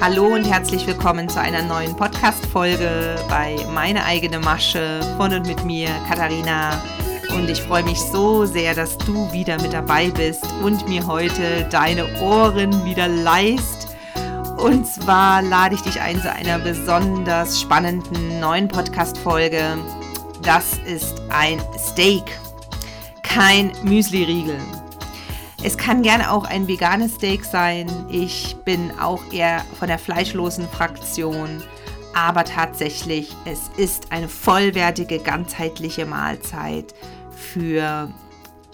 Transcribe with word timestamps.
Hallo 0.00 0.26
und 0.28 0.44
herzlich 0.44 0.86
willkommen 0.86 1.28
zu 1.28 1.40
einer 1.40 1.60
neuen 1.60 1.96
Podcast-Folge 1.96 3.16
bei 3.28 3.56
Meine 3.74 4.04
eigene 4.04 4.38
Masche 4.38 5.00
von 5.16 5.32
und 5.32 5.44
mit 5.44 5.64
mir, 5.64 5.88
Katharina. 6.08 6.80
Und 7.34 7.50
ich 7.50 7.60
freue 7.60 7.82
mich 7.82 7.98
so 7.98 8.44
sehr, 8.44 8.76
dass 8.76 8.96
du 8.98 9.32
wieder 9.32 9.60
mit 9.60 9.72
dabei 9.72 10.10
bist 10.10 10.46
und 10.62 10.88
mir 10.88 11.04
heute 11.04 11.66
deine 11.72 12.06
Ohren 12.20 12.84
wieder 12.84 13.08
leist. 13.08 13.96
Und 14.56 14.86
zwar 14.86 15.42
lade 15.42 15.74
ich 15.74 15.82
dich 15.82 16.00
ein 16.00 16.22
zu 16.22 16.32
einer 16.32 16.60
besonders 16.60 17.60
spannenden 17.60 18.38
neuen 18.38 18.68
Podcast-Folge. 18.68 19.78
Das 20.42 20.78
ist 20.86 21.20
ein 21.28 21.60
Steak, 21.76 22.38
kein 23.24 23.72
Müsli-Riegel. 23.82 24.60
Es 25.64 25.76
kann 25.76 26.02
gerne 26.02 26.30
auch 26.30 26.44
ein 26.44 26.68
veganes 26.68 27.14
Steak 27.14 27.44
sein. 27.44 27.90
Ich 28.10 28.56
bin 28.64 28.92
auch 29.00 29.20
eher 29.32 29.64
von 29.78 29.88
der 29.88 29.98
fleischlosen 29.98 30.68
Fraktion. 30.68 31.62
Aber 32.14 32.44
tatsächlich, 32.44 33.34
es 33.44 33.68
ist 33.76 34.12
eine 34.12 34.28
vollwertige, 34.28 35.18
ganzheitliche 35.18 36.06
Mahlzeit 36.06 36.94
für 37.32 38.12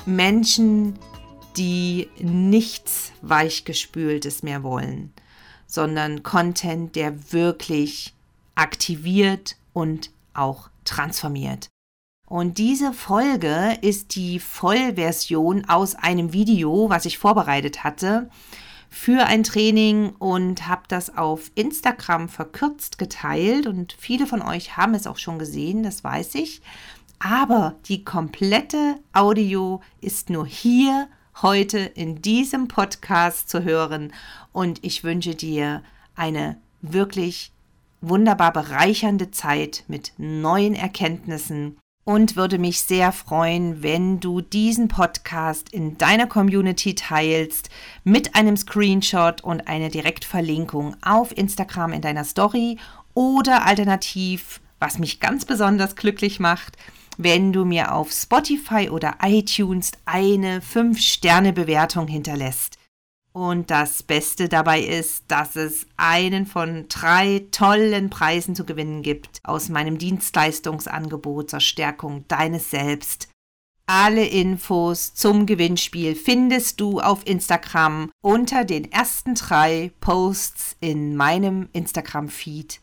Menschen, 0.05 0.99
die 1.57 2.09
nichts 2.19 3.13
Weichgespültes 3.23 4.43
mehr 4.43 4.63
wollen, 4.63 5.13
sondern 5.67 6.23
Content, 6.23 6.97
der 6.97 7.33
wirklich 7.33 8.15
aktiviert 8.55 9.57
und 9.73 10.11
auch 10.35 10.69
transformiert. 10.85 11.69
Und 12.27 12.59
diese 12.59 12.93
Folge 12.93 13.77
ist 13.83 14.15
die 14.17 14.41
Vollversion 14.41 15.67
aus 15.69 15.95
einem 15.95 16.33
Video, 16.33 16.89
was 16.89 17.05
ich 17.05 17.19
vorbereitet 17.19 17.85
hatte 17.85 18.31
für 18.89 19.27
ein 19.27 19.43
Training 19.43 20.11
und 20.21 20.69
habe 20.69 20.85
das 20.87 21.17
auf 21.17 21.51
Instagram 21.57 22.29
verkürzt 22.29 22.97
geteilt. 22.97 23.67
Und 23.67 23.95
viele 23.99 24.27
von 24.27 24.41
euch 24.41 24.77
haben 24.77 24.95
es 24.95 25.07
auch 25.07 25.19
schon 25.19 25.39
gesehen, 25.39 25.83
das 25.83 26.05
weiß 26.05 26.37
ich. 26.37 26.63
Aber 27.19 27.75
die 27.87 28.05
komplette 28.05 28.97
Audio 29.13 29.81
ist 30.01 30.31
nur 30.31 30.47
hier 30.47 31.09
heute 31.43 31.79
in 31.79 32.23
diesem 32.23 32.69
Podcast 32.69 33.49
zu 33.49 33.65
hören. 33.65 34.13
Und 34.53 34.83
ich 34.85 35.03
wünsche 35.05 35.35
dir 35.35 35.83
eine 36.15 36.57
wirklich 36.81 37.53
wunderbar 38.01 38.53
bereichernde 38.53 39.31
Zeit 39.31 39.85
mit 39.89 40.13
neuen 40.19 40.75
Erkenntnissen 40.75 41.79
und 42.05 42.37
würde 42.37 42.59
mich 42.59 42.81
sehr 42.81 43.13
freuen, 43.13 43.83
wenn 43.83 44.21
du 44.21 44.41
diesen 44.41 44.89
Podcast 44.89 45.71
in 45.71 45.97
deiner 45.99 46.27
Community 46.27 46.95
teilst 46.95 47.71
mit 48.05 48.35
einem 48.35 48.57
Screenshot 48.57 49.43
und 49.43 49.69
einer 49.69 49.89
Direktverlinkung 49.89 50.97
auf 51.03 51.37
Instagram 51.37 51.93
in 51.93 52.03
deiner 52.03 52.25
Story 52.25 52.79
oder 53.15 53.67
alternativ, 53.67 54.61
was 54.79 54.99
mich 54.99 55.21
ganz 55.21 55.45
besonders 55.45 55.97
glücklich 55.97 56.41
macht, 56.41 56.77
wenn 57.17 57.53
du 57.53 57.65
mir 57.65 57.95
auf 57.95 58.13
Spotify 58.13 58.91
oder 58.91 59.15
iTunes 59.23 59.93
eine 60.05 60.61
5-Sterne-Bewertung 60.61 62.09
hinterlässt. 62.09 62.74
Und 63.37 63.73
das 63.73 64.05
Beste 64.05 64.49
dabei 64.49 64.81
ist, 64.81 65.25
dass 65.27 65.57
es 65.57 65.87
einen 65.97 66.47
von 66.47 66.87
drei 66.89 67.45
tollen 67.51 68.09
Preisen 68.09 68.55
zu 68.55 68.65
gewinnen 68.65 69.03
gibt 69.03 69.41
aus 69.43 69.69
meinem 69.69 69.99
Dienstleistungsangebot 69.99 71.51
zur 71.51 71.59
Stärkung 71.59 72.29
deines 72.29 72.71
Selbst. 72.71 73.29
Alle 73.87 74.25
Infos 74.25 75.15
zum 75.15 75.47
Gewinnspiel 75.47 76.15
findest 76.15 76.81
du 76.81 77.01
auf 77.01 77.27
Instagram 77.27 78.13
unter 78.23 78.65
den 78.65 78.91
ersten 78.93 79.35
drei 79.35 79.91
Posts 80.01 80.77
in 80.79 81.17
meinem 81.17 81.69
Instagram-Feed. 81.73 82.81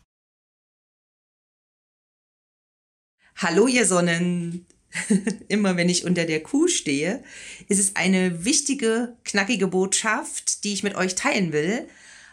Hallo 3.37 3.67
ihr 3.67 3.85
Sonnen! 3.85 4.67
immer 5.47 5.77
wenn 5.77 5.89
ich 5.89 6.05
unter 6.05 6.25
der 6.25 6.41
Kuh 6.41 6.67
stehe, 6.67 7.23
ist 7.67 7.79
es 7.79 7.95
eine 7.95 8.45
wichtige, 8.45 9.15
knackige 9.23 9.67
Botschaft, 9.67 10.63
die 10.63 10.73
ich 10.73 10.83
mit 10.83 10.95
euch 10.95 11.15
teilen 11.15 11.53
will. 11.53 11.87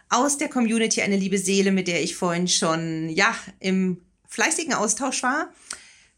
Aus 0.08 0.38
der 0.38 0.48
Community 0.48 1.02
eine 1.02 1.16
liebe 1.16 1.38
Seele, 1.38 1.72
mit 1.72 1.88
der 1.88 2.02
ich 2.02 2.16
vorhin 2.16 2.48
schon, 2.48 3.08
ja, 3.10 3.34
im 3.60 4.00
fleißigen 4.28 4.74
Austausch 4.74 5.22
war, 5.22 5.52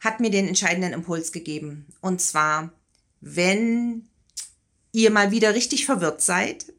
hat 0.00 0.20
mir 0.20 0.30
den 0.30 0.48
entscheidenden 0.48 0.92
Impuls 0.92 1.32
gegeben. 1.32 1.86
Und 2.00 2.20
zwar, 2.20 2.72
wenn 3.20 4.08
ihr 4.92 5.10
mal 5.10 5.30
wieder 5.30 5.54
richtig 5.54 5.86
verwirrt 5.86 6.22
seid 6.22 6.72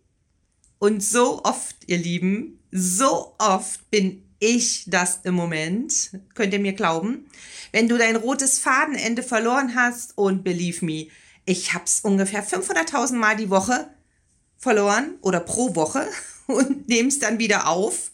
und 0.80 1.04
so 1.04 1.44
oft, 1.44 1.76
ihr 1.88 1.98
Lieben, 1.98 2.60
so 2.72 3.36
oft 3.38 3.90
bin 3.92 4.24
ich 4.42 4.86
das 4.88 5.20
im 5.24 5.36
Moment, 5.36 6.12
könnt 6.34 6.52
ihr 6.52 6.60
mir 6.60 6.74
glauben. 6.74 7.28
Wenn 7.72 7.88
du 7.88 7.98
dein 7.98 8.16
rotes 8.16 8.60
Fadenende 8.60 9.24
verloren 9.24 9.76
hast 9.76 10.18
und 10.18 10.44
believe 10.44 10.84
me, 10.84 11.08
ich 11.46 11.74
hab's 11.74 12.02
ungefähr 12.02 12.46
500.000 12.46 13.14
Mal 13.14 13.38
die 13.38 13.50
Woche 13.50 13.90
verloren 14.58 15.16
oder 15.22 15.40
pro 15.40 15.76
Woche 15.76 16.08
und 16.48 16.90
nehme 16.90 17.08
es 17.08 17.20
dann 17.20 17.40
wieder 17.40 17.68
auf, 17.68 18.12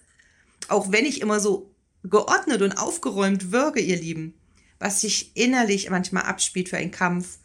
auch 0.67 0.91
wenn 0.91 1.05
ich 1.05 1.21
immer 1.21 1.39
so 1.39 1.73
geordnet 2.03 2.61
und 2.61 2.73
aufgeräumt 2.73 3.51
wirke, 3.51 3.79
ihr 3.79 3.97
Lieben, 3.97 4.33
was 4.79 5.01
sich 5.01 5.31
innerlich 5.35 5.89
manchmal 5.89 6.23
abspielt 6.23 6.69
für 6.69 6.77
einen 6.77 6.91
Kampf. 6.91 7.39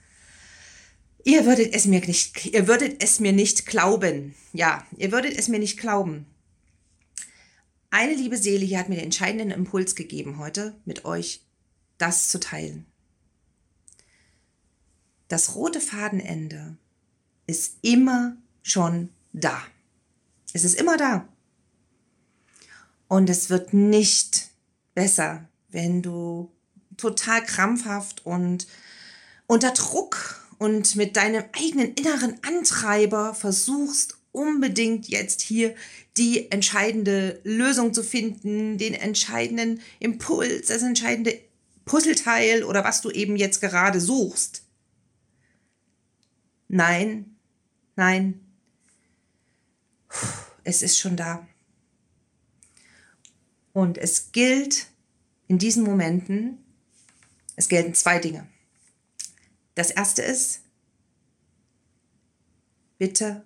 Ihr 1.24 1.46
würdet 1.46 1.72
es 1.72 1.86
mir 1.86 2.00
nicht, 2.00 2.46
ihr 2.46 2.66
würdet 2.66 3.02
es 3.02 3.20
mir 3.20 3.32
nicht 3.32 3.64
glauben. 3.66 4.34
Ja, 4.52 4.84
ihr 4.96 5.12
würdet 5.12 5.38
es 5.38 5.46
mir 5.46 5.60
nicht 5.60 5.78
glauben. 5.78 6.26
Eine 7.94 8.14
liebe 8.14 8.38
Seele 8.38 8.64
hier 8.64 8.78
hat 8.78 8.88
mir 8.88 8.94
den 8.94 9.04
entscheidenden 9.04 9.50
Impuls 9.50 9.94
gegeben, 9.94 10.38
heute 10.38 10.74
mit 10.86 11.04
euch 11.04 11.42
das 11.98 12.30
zu 12.30 12.40
teilen. 12.40 12.86
Das 15.28 15.56
rote 15.56 15.78
Fadenende 15.78 16.78
ist 17.46 17.76
immer 17.82 18.34
schon 18.62 19.10
da. 19.34 19.62
Es 20.54 20.64
ist 20.64 20.80
immer 20.80 20.96
da. 20.96 21.28
Und 23.08 23.28
es 23.28 23.50
wird 23.50 23.74
nicht 23.74 24.48
besser, 24.94 25.46
wenn 25.68 26.00
du 26.00 26.50
total 26.96 27.44
krampfhaft 27.44 28.24
und 28.24 28.68
unter 29.46 29.70
Druck 29.72 30.40
und 30.56 30.96
mit 30.96 31.18
deinem 31.18 31.44
eigenen 31.52 31.92
inneren 31.92 32.42
Antreiber 32.42 33.34
versuchst, 33.34 34.16
unbedingt 34.32 35.08
jetzt 35.08 35.42
hier 35.42 35.74
die 36.16 36.50
entscheidende 36.50 37.40
Lösung 37.44 37.94
zu 37.94 38.02
finden, 38.02 38.78
den 38.78 38.94
entscheidenden 38.94 39.80
Impuls, 40.00 40.68
das 40.68 40.82
entscheidende 40.82 41.38
Puzzleteil 41.84 42.64
oder 42.64 42.84
was 42.84 43.02
du 43.02 43.10
eben 43.10 43.36
jetzt 43.36 43.60
gerade 43.60 44.00
suchst. 44.00 44.62
Nein, 46.68 47.36
nein, 47.96 48.40
es 50.64 50.82
ist 50.82 50.98
schon 50.98 51.16
da. 51.16 51.46
Und 53.72 53.98
es 53.98 54.32
gilt 54.32 54.86
in 55.48 55.58
diesen 55.58 55.82
Momenten, 55.82 56.58
es 57.56 57.68
gelten 57.68 57.94
zwei 57.94 58.18
Dinge. 58.18 58.46
Das 59.74 59.90
erste 59.90 60.22
ist, 60.22 60.60
bitte 62.98 63.44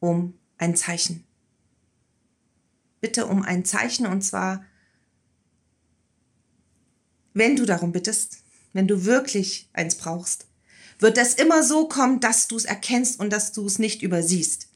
um 0.00 0.34
ein 0.58 0.76
Zeichen. 0.76 1.24
Bitte 3.00 3.26
um 3.26 3.42
ein 3.42 3.64
Zeichen 3.64 4.06
und 4.06 4.22
zwar, 4.22 4.64
wenn 7.34 7.56
du 7.56 7.64
darum 7.64 7.92
bittest, 7.92 8.38
wenn 8.72 8.88
du 8.88 9.04
wirklich 9.04 9.68
eins 9.72 9.96
brauchst, 9.96 10.46
wird 10.98 11.16
das 11.16 11.34
immer 11.34 11.62
so 11.62 11.88
kommen, 11.88 12.20
dass 12.20 12.48
du 12.48 12.56
es 12.56 12.64
erkennst 12.64 13.20
und 13.20 13.30
dass 13.30 13.52
du 13.52 13.64
es 13.66 13.78
nicht 13.78 14.02
übersiehst. 14.02 14.68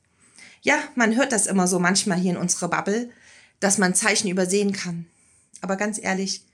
Ja, 0.63 0.79
man 0.95 1.17
hört 1.17 1.33
das 1.33 1.47
immer 1.47 1.67
so 1.67 1.81
manchmal 1.81 2.19
hier 2.19 2.33
in 2.33 2.37
unserer 2.37 2.69
Bubble, 2.69 3.11
dass 3.59 3.79
man 3.79 3.95
Zeichen 3.95 4.29
übersehen 4.29 4.73
kann. 4.73 5.07
Aber 5.61 5.77
ganz 5.77 5.99
ehrlich, 6.01 6.45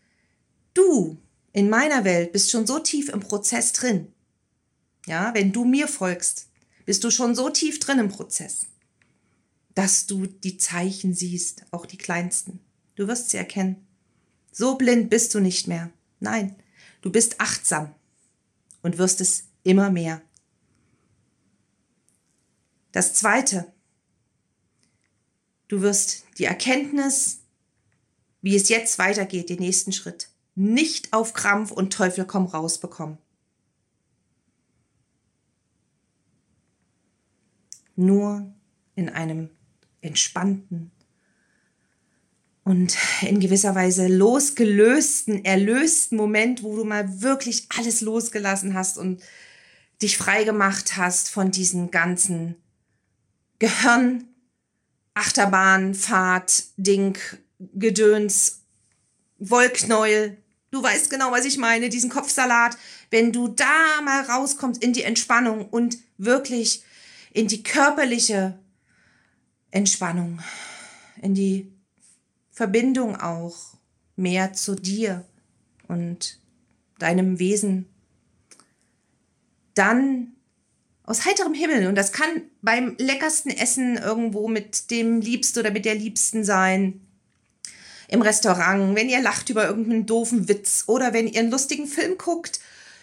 du 0.72 1.19
in 1.52 1.69
meiner 1.69 2.04
Welt 2.04 2.32
bist 2.32 2.50
schon 2.50 2.66
so 2.66 2.78
tief 2.78 3.08
im 3.08 3.20
Prozess 3.20 3.72
drin. 3.72 4.12
Ja, 5.06 5.32
wenn 5.34 5.52
du 5.52 5.64
mir 5.64 5.88
folgst, 5.88 6.47
bist 6.88 7.05
du 7.05 7.11
schon 7.11 7.35
so 7.35 7.50
tief 7.50 7.81
drin 7.81 7.99
im 7.99 8.08
Prozess, 8.08 8.64
dass 9.75 10.06
du 10.06 10.25
die 10.25 10.56
Zeichen 10.56 11.12
siehst, 11.12 11.67
auch 11.70 11.85
die 11.85 11.99
kleinsten. 11.99 12.61
Du 12.94 13.06
wirst 13.06 13.29
sie 13.29 13.37
erkennen. 13.37 13.87
So 14.52 14.76
blind 14.76 15.11
bist 15.11 15.35
du 15.35 15.40
nicht 15.40 15.69
mehr. 15.69 15.90
Nein, 16.19 16.56
du 17.02 17.12
bist 17.12 17.43
achtsam 17.43 17.94
und 18.81 18.96
wirst 18.96 19.20
es 19.20 19.49
immer 19.64 19.90
mehr. 19.90 20.23
Das 22.91 23.12
Zweite, 23.12 23.70
du 25.69 25.82
wirst 25.82 26.25
die 26.38 26.44
Erkenntnis, 26.44 27.41
wie 28.41 28.56
es 28.56 28.70
jetzt 28.70 28.99
weitergeht, 28.99 29.50
den 29.50 29.58
nächsten 29.58 29.93
Schritt, 29.93 30.31
nicht 30.55 31.12
auf 31.12 31.34
Krampf 31.34 31.70
und 31.70 31.93
Teufel 31.93 32.25
komm 32.25 32.46
raus 32.46 32.81
nur 37.98 38.52
in 38.94 39.08
einem 39.08 39.50
entspannten, 40.00 40.90
und 42.68 42.98
in 43.22 43.40
gewisser 43.40 43.74
Weise 43.74 44.08
losgelösten, 44.08 45.42
erlösten 45.42 46.18
Moment, 46.18 46.62
wo 46.62 46.76
du 46.76 46.84
mal 46.84 47.22
wirklich 47.22 47.66
alles 47.74 48.02
losgelassen 48.02 48.74
hast 48.74 48.98
und 48.98 49.22
dich 50.02 50.18
frei 50.18 50.44
gemacht 50.44 50.98
hast 50.98 51.30
von 51.30 51.50
diesen 51.50 51.90
ganzen 51.90 52.56
Gehirn, 53.58 54.24
Achterbahn, 55.14 55.94
Fahrt, 55.94 56.64
Ding, 56.76 57.16
Gedöns, 57.58 58.60
Wollknäuel. 59.38 60.36
Du 60.70 60.82
weißt 60.82 61.08
genau, 61.08 61.32
was 61.32 61.46
ich 61.46 61.56
meine, 61.56 61.88
diesen 61.88 62.10
Kopfsalat. 62.10 62.76
Wenn 63.08 63.32
du 63.32 63.48
da 63.48 64.02
mal 64.04 64.24
rauskommst 64.24 64.84
in 64.84 64.92
die 64.92 65.04
Entspannung 65.04 65.70
und 65.70 65.96
wirklich 66.18 66.82
in 67.32 67.48
die 67.48 67.62
körperliche 67.62 68.58
Entspannung, 69.70 70.40
in 71.22 71.34
die 71.34 71.72
Verbindung 72.50 73.16
auch 73.16 73.56
mehr 74.16 74.52
zu 74.52 74.75
dir 74.75 75.25
und 75.86 76.40
deinem 76.98 77.38
Wesen, 77.38 77.86
dann 79.75 80.32
aus 81.04 81.25
heiterem 81.25 81.54
Himmel, 81.54 81.86
und 81.86 81.94
das 81.94 82.12
kann 82.12 82.42
beim 82.60 82.96
leckersten 82.98 83.50
Essen 83.50 83.96
irgendwo 83.96 84.48
mit 84.48 84.90
dem 84.90 85.20
Liebsten 85.20 85.60
oder 85.60 85.70
mit 85.70 85.84
der 85.84 85.94
Liebsten 85.94 86.44
sein, 86.44 87.00
im 88.08 88.22
Restaurant, 88.22 88.96
wenn 88.96 89.08
ihr 89.08 89.20
lacht 89.20 89.50
über 89.50 89.66
irgendeinen 89.66 90.06
doofen 90.06 90.48
Witz 90.48 90.84
oder 90.86 91.12
wenn 91.12 91.28
ihr 91.28 91.40
einen 91.40 91.50
lustigen 91.50 91.86
Film 91.86 92.16
guckt 92.19 92.58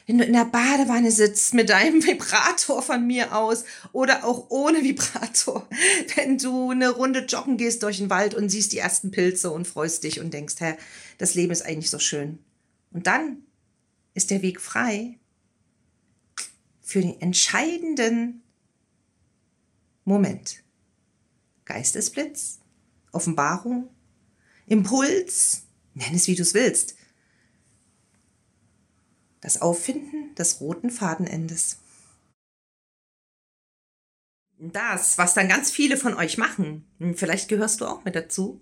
wenn 0.05 0.19
du 0.19 0.23
in 0.23 0.33
der 0.33 0.45
Badewanne 0.45 1.11
sitzt 1.11 1.53
mit 1.53 1.69
deinem 1.69 2.03
Vibrator 2.05 2.81
von 2.81 3.05
mir 3.05 3.35
aus 3.35 3.65
oder 3.91 4.23
auch 4.23 4.49
ohne 4.49 4.83
Vibrator, 4.83 5.67
wenn 6.15 6.37
du 6.37 6.71
eine 6.71 6.89
Runde 6.89 7.25
joggen 7.25 7.57
gehst 7.57 7.83
durch 7.83 7.97
den 7.97 8.09
Wald 8.09 8.35
und 8.35 8.49
siehst 8.49 8.73
die 8.73 8.77
ersten 8.77 9.11
Pilze 9.11 9.51
und 9.51 9.67
freust 9.67 10.03
dich 10.03 10.19
und 10.19 10.33
denkst, 10.33 10.55
hä, 10.59 10.75
das 11.17 11.33
Leben 11.33 11.51
ist 11.51 11.63
eigentlich 11.63 11.89
so 11.89 11.99
schön. 11.99 12.39
Und 12.91 13.07
dann 13.07 13.43
ist 14.13 14.31
der 14.31 14.41
Weg 14.41 14.61
frei 14.61 15.17
für 16.81 17.01
den 17.01 17.19
entscheidenden 17.19 18.43
Moment. 20.03 20.63
Geistesblitz, 21.65 22.59
Offenbarung, 23.11 23.89
Impuls, 24.67 25.63
nenn 25.95 26.13
es 26.13 26.27
wie 26.27 26.35
du 26.35 26.43
es 26.43 26.53
willst 26.53 26.94
das 29.45 29.61
Auffinden 29.61 30.33
des 30.33 30.59
roten 30.59 30.89
Fadenendes. 30.89 31.77
Das, 34.57 35.19
was 35.19 35.35
dann 35.35 35.47
ganz 35.47 35.69
viele 35.69 35.97
von 35.97 36.15
euch 36.15 36.39
machen, 36.39 36.83
vielleicht 37.13 37.47
gehörst 37.47 37.79
du 37.79 37.85
auch 37.85 38.03
mit 38.05 38.15
dazu, 38.15 38.59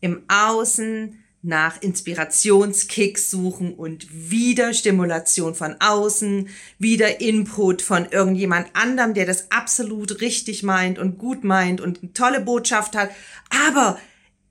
im 0.00 0.22
Außen 0.28 1.18
nach 1.40 1.80
Inspirationskicks 1.80 3.30
suchen 3.30 3.72
und 3.72 4.06
wieder 4.10 4.74
Stimulation 4.74 5.54
von 5.54 5.76
außen, 5.80 6.50
wieder 6.78 7.22
Input 7.22 7.80
von 7.80 8.06
irgendjemand 8.10 8.68
anderem, 8.74 9.14
der 9.14 9.24
das 9.24 9.50
absolut 9.50 10.20
richtig 10.20 10.62
meint 10.62 10.98
und 10.98 11.16
gut 11.18 11.42
meint 11.42 11.80
und 11.80 12.02
eine 12.02 12.12
tolle 12.12 12.40
Botschaft 12.42 12.96
hat. 12.96 13.10
Aber 13.48 13.98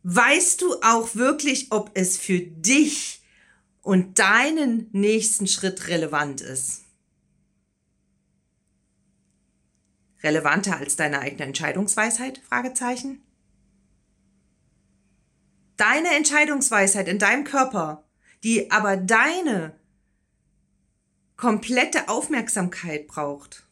weißt 0.02 0.62
du 0.62 0.74
auch 0.82 1.14
wirklich, 1.16 1.68
ob 1.70 1.92
es 1.94 2.18
für 2.18 2.40
dich 2.40 3.23
und 3.84 4.18
deinen 4.18 4.90
nächsten 4.94 5.46
Schritt 5.46 5.88
relevant 5.88 6.42
ist. 6.42 6.86
Relevanter 10.24 10.78
als 10.78 10.96
deine 10.96 11.20
eigene 11.20 11.44
Entscheidungsweisheit? 11.44 12.40
Fragezeichen. 12.40 13.22
Deine 15.76 16.16
Entscheidungsweisheit 16.16 17.10
in 17.10 17.20
deinem 17.20 17.44
Körper, 17.44 18.06
die 18.44 18.72
aber 18.72 18.96
deine 18.96 19.78
komplette 21.36 22.08
Aufmerksamkeit 22.08 23.08
braucht, 23.08 23.68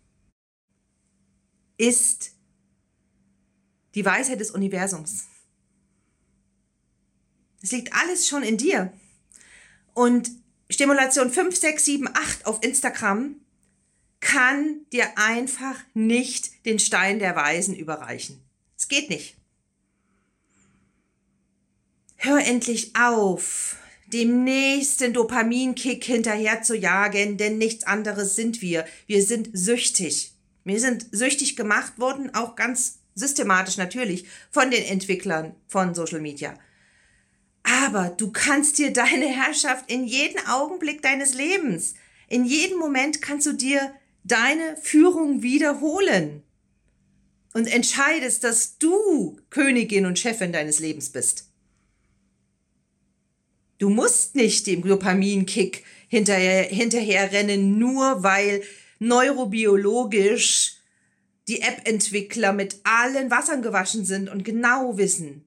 ist 1.78 2.34
die 3.96 4.04
Weisheit 4.04 4.42
des 4.42 4.52
Universums. 4.52 5.28
Es 7.62 7.72
liegt 7.72 7.94
alles 7.94 8.28
schon 8.28 8.44
in 8.44 8.58
dir. 8.58 8.92
Und 9.94 10.32
Stimulation 10.70 11.30
5, 11.30 11.56
6, 11.56 11.86
7, 11.86 12.08
8 12.08 12.46
auf 12.46 12.64
Instagram 12.64 13.36
kann 14.20 14.86
dir 14.94 15.18
einfach 15.18 15.76
nicht 15.94 16.66
den 16.66 16.80
Stein 16.80 17.20
der 17.20 17.36
Weisen 17.36 17.76
überreichen. 17.76 18.42
Es 18.78 18.88
geht 18.88 19.10
nicht. 19.10 19.36
Hör 22.16 22.40
endlich 22.40 22.96
auf, 22.96 23.76
dem 24.14 24.44
nächsten 24.44 25.14
Dopaminkick 25.14 26.04
hinterher 26.04 26.62
zu 26.62 26.76
jagen, 26.76 27.38
denn 27.38 27.58
nichts 27.58 27.86
anderes 27.86 28.36
sind 28.36 28.62
wir. 28.62 28.86
Wir 29.08 29.24
sind 29.24 29.50
süchtig. 29.54 30.34
Wir 30.64 30.80
sind 30.80 31.08
süchtig 31.12 31.56
gemacht 31.56 31.98
worden, 31.98 32.34
auch 32.36 32.56
ganz 32.56 33.00
systematisch 33.16 33.78
natürlich, 33.78 34.26
von 34.52 34.70
den 34.70 34.84
Entwicklern 34.84 35.56
von 35.68 35.96
Social 35.96 36.20
Media. 36.20 36.54
Aber 37.80 38.10
du 38.10 38.32
kannst 38.32 38.80
dir 38.80 38.92
deine 38.92 39.28
Herrschaft 39.28 39.90
in 39.90 40.06
jedem 40.06 40.46
Augenblick 40.48 41.02
deines 41.02 41.34
Lebens, 41.34 41.94
in 42.28 42.44
jedem 42.44 42.78
Moment 42.78 43.22
kannst 43.22 43.48
du 43.48 43.54
dir 43.54 43.94
deine 44.24 44.76
Führung 44.78 45.42
wiederholen 45.42 46.44
und 47.54 47.68
entscheidest, 47.68 48.44
dass 48.44 48.78
du 48.78 49.38
Königin 49.50 50.06
und 50.06 50.20
Chefin 50.20 50.52
deines 50.52 50.80
Lebens 50.80 51.10
bist. 51.10 51.50
Du 53.78 53.90
musst 53.90 54.36
nicht 54.36 54.68
dem 54.68 54.82
Dopaminkick 54.82 55.84
hinterher, 56.08 57.32
rennen, 57.32 57.78
nur 57.80 58.22
weil 58.22 58.64
neurobiologisch 59.00 60.78
die 61.48 61.62
App-Entwickler 61.62 62.54
mit 62.54 62.78
allen 62.84 63.32
Wassern 63.32 63.62
gewaschen 63.62 64.06
sind 64.06 64.30
und 64.30 64.44
genau 64.44 64.98
wissen, 64.98 65.46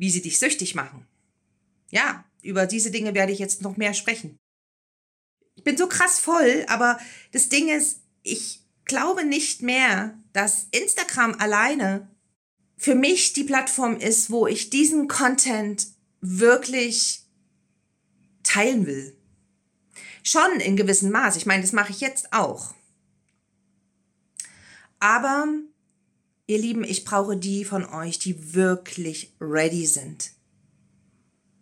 wie 0.00 0.10
sie 0.10 0.22
dich 0.22 0.38
süchtig 0.38 0.74
machen. 0.74 1.06
Ja, 1.90 2.24
über 2.42 2.64
diese 2.64 2.90
Dinge 2.90 3.14
werde 3.14 3.32
ich 3.32 3.38
jetzt 3.38 3.60
noch 3.60 3.76
mehr 3.76 3.92
sprechen. 3.92 4.38
Ich 5.56 5.62
bin 5.62 5.76
so 5.76 5.88
krass 5.88 6.18
voll, 6.18 6.64
aber 6.68 6.98
das 7.32 7.50
Ding 7.50 7.68
ist, 7.68 8.00
ich 8.22 8.62
glaube 8.86 9.26
nicht 9.26 9.60
mehr, 9.60 10.18
dass 10.32 10.68
Instagram 10.70 11.34
alleine 11.34 12.08
für 12.78 12.94
mich 12.94 13.34
die 13.34 13.44
Plattform 13.44 13.98
ist, 13.98 14.30
wo 14.30 14.46
ich 14.46 14.70
diesen 14.70 15.06
Content 15.06 15.86
wirklich 16.22 17.20
teilen 18.42 18.86
will. 18.86 19.14
Schon 20.22 20.60
in 20.60 20.76
gewissem 20.76 21.10
Maß. 21.10 21.36
Ich 21.36 21.44
meine, 21.44 21.60
das 21.60 21.72
mache 21.72 21.92
ich 21.92 22.00
jetzt 22.00 22.32
auch. 22.32 22.72
Aber 24.98 25.46
Ihr 26.50 26.58
Lieben, 26.58 26.82
ich 26.82 27.04
brauche 27.04 27.36
die 27.36 27.64
von 27.64 27.84
euch, 27.84 28.18
die 28.18 28.54
wirklich 28.54 29.32
ready 29.40 29.86
sind. 29.86 30.32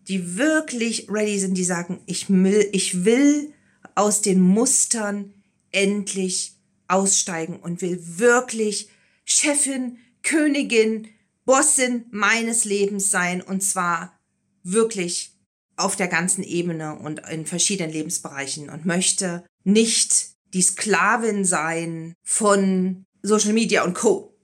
Die 0.09 0.38
wirklich 0.38 1.11
ready 1.11 1.38
sind, 1.38 1.59
die 1.59 1.64
sagen, 1.64 2.00
ich 2.07 2.30
will, 2.30 2.66
ich 2.73 3.04
will 3.04 3.52
aus 3.95 4.23
den 4.23 4.40
Mustern 4.40 5.35
endlich 5.73 6.54
aussteigen 6.87 7.57
und 7.61 7.83
will 7.83 8.00
wirklich 8.02 8.88
Chefin, 9.26 9.99
Königin, 10.23 11.09
Bossin 11.45 12.07
meines 12.11 12.64
Lebens 12.64 13.11
sein 13.11 13.42
und 13.42 13.62
zwar 13.62 14.18
wirklich 14.62 15.33
auf 15.76 15.97
der 15.97 16.09
ganzen 16.09 16.42
Ebene 16.42 16.99
und 16.99 17.28
in 17.28 17.45
verschiedenen 17.45 17.92
Lebensbereichen 17.92 18.71
und 18.71 18.87
möchte 18.87 19.45
nicht 19.64 20.30
die 20.54 20.62
Sklavin 20.62 21.45
sein 21.45 22.14
von 22.23 23.04
Social 23.23 23.52
Media 23.52 23.85
und 23.85 23.92
Co. 23.92 24.35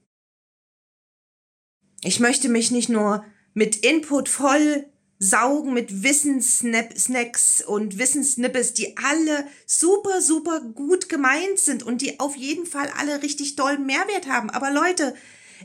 Ich 2.05 2.19
möchte 2.19 2.49
mich 2.49 2.69
nicht 2.69 2.87
nur 2.87 3.25
mit 3.55 3.77
Input 3.77 4.29
voll 4.29 4.85
saugen, 5.17 5.73
mit 5.73 6.03
Wissenssnacks 6.03 7.63
und 7.65 7.97
Wissenssnippes, 7.97 8.75
die 8.75 8.95
alle 8.97 9.47
super, 9.65 10.21
super 10.21 10.61
gut 10.61 11.09
gemeint 11.09 11.57
sind 11.57 11.81
und 11.81 12.03
die 12.03 12.19
auf 12.19 12.35
jeden 12.35 12.67
Fall 12.67 12.91
alle 12.99 13.23
richtig 13.23 13.55
dollen 13.55 13.87
Mehrwert 13.87 14.27
haben. 14.27 14.51
Aber 14.51 14.71
Leute, 14.71 15.15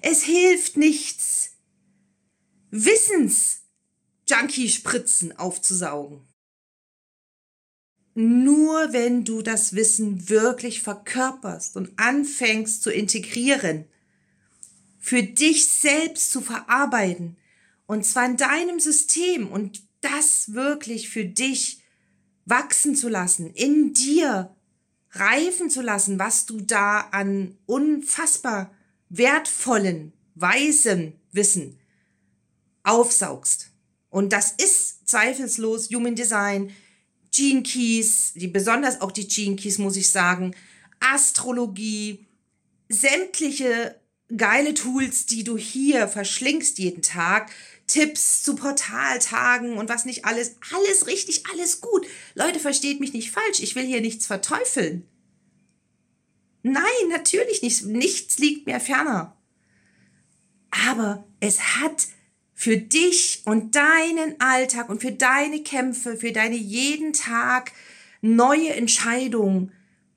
es 0.01 0.23
hilft 0.23 0.79
nichts, 0.79 1.51
Wissens-Junkie-Spritzen 2.71 5.37
aufzusaugen. 5.37 6.27
Nur 8.15 8.95
wenn 8.95 9.27
du 9.27 9.43
das 9.43 9.75
Wissen 9.75 10.31
wirklich 10.31 10.81
verkörperst 10.81 11.77
und 11.77 11.99
anfängst 11.99 12.83
zu 12.83 12.91
integrieren, 12.91 13.85
für 15.01 15.23
dich 15.25 15.67
selbst 15.67 16.31
zu 16.31 16.41
verarbeiten. 16.41 17.37
Und 17.87 18.07
zwar 18.07 18.27
in 18.27 18.37
deinem 18.37 18.79
System 18.79 19.49
und 19.51 19.83
das 20.03 20.55
wirklich 20.55 21.09
für 21.09 21.25
dich 21.25 21.83
wachsen 22.45 22.95
zu 22.95 23.09
lassen, 23.09 23.53
in 23.55 23.95
dir 23.95 24.55
reifen 25.13 25.71
zu 25.71 25.83
lassen, 25.83 26.19
was 26.19 26.47
du 26.47 26.61
da 26.61 27.01
an 27.11 27.57
unfassbar 27.67 28.71
wertvollen, 29.09 30.13
weisen 30.35 31.15
Wissen 31.33 31.79
aufsaugst. 32.85 33.71
Und 34.09 34.33
das 34.33 34.53
ist 34.53 35.09
zweifellos 35.09 35.91
Human 35.91 36.15
Design, 36.15 36.73
Gene 37.33 37.63
Keys, 37.63 38.33
die, 38.35 38.49
besonders 38.49 39.01
auch 39.01 39.13
die 39.13 39.29
Gene 39.29 39.57
Keys, 39.57 39.79
muss 39.79 39.97
ich 39.97 40.09
sagen, 40.09 40.55
Astrologie, 40.99 42.27
sämtliche 42.89 44.00
geile 44.37 44.75
Tools, 44.75 45.27
die 45.27 45.45
du 45.45 45.57
hier 45.57 46.09
verschlingst 46.09 46.79
jeden 46.79 47.03
Tag, 47.03 47.51
Tipps 47.87 48.43
zu 48.43 48.55
Portaltagen 48.55 49.77
und 49.77 49.89
was 49.89 50.05
nicht 50.05 50.25
alles, 50.25 50.57
alles 50.73 51.07
richtig, 51.07 51.45
alles 51.53 51.81
gut. 51.81 52.07
Leute, 52.35 52.61
versteht 52.61 53.01
mich 53.01 53.13
nicht 53.13 53.33
falsch, 53.33 53.61
ich 53.61 53.75
will 53.75 53.85
hier 53.85 54.01
nichts 54.01 54.27
verteufeln. 54.27 55.07
Nein, 56.63 56.85
natürlich 57.09 57.63
nicht, 57.63 57.85
nichts 57.87 58.39
liegt 58.39 58.67
mir 58.67 58.81
ferner. 58.81 59.37
Aber 60.71 61.27
es 61.41 61.61
hat 61.81 62.07
für 62.55 62.77
dich 62.77 63.43
und 63.47 63.75
deinen 63.75 64.41
Alltag 64.41 64.89
und 64.89 65.01
für 65.01 65.13
deine 65.13 65.63
Kämpfe, 65.63 66.17
für 66.17 66.31
deine 66.31 66.57
jeden 66.57 67.13
Tag 67.13 67.73
neue 68.21 68.75
Entscheidungen, 68.75 69.73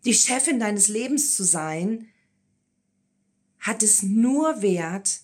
die 0.05 0.13
Chefin 0.13 0.59
deines 0.59 0.89
Lebens 0.89 1.35
zu 1.35 1.43
sein, 1.43 2.09
hat 3.63 3.81
es 3.81 4.03
nur 4.03 4.61
Wert, 4.61 5.21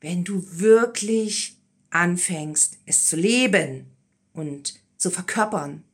wenn 0.00 0.24
du 0.24 0.42
wirklich 0.58 1.58
anfängst, 1.90 2.78
es 2.86 3.06
zu 3.06 3.16
leben 3.16 3.86
und 4.32 4.80
zu 4.96 5.10
verkörpern. 5.10 5.84